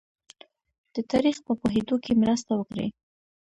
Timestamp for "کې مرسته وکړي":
2.03-2.87